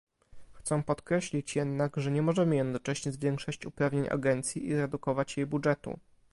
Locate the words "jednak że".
1.55-2.11